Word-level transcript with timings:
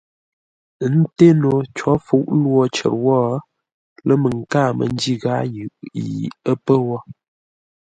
Ə́ 0.83 0.89
ńté 0.99 1.27
no 1.41 1.51
có 1.77 1.91
fuʼ 2.05 2.27
lwo 2.41 2.61
cər 2.75 2.93
wó 3.03 3.17
lə́ 4.07 4.17
məŋ 4.21 4.35
káa 4.51 4.69
mə́ 4.77 4.87
njí 4.93 5.13
ghâa 5.21 5.41
yʉʼ 5.55 5.73
yi 6.05 6.21
ə́ 6.51 6.55
pə́ 6.65 6.77
wó. 6.87 6.97